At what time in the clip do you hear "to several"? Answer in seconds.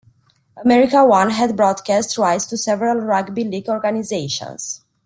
2.47-2.95